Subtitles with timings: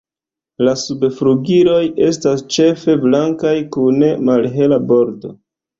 [0.67, 5.39] La subflugiloj estas ĉefe blankaj kun malhela bordo.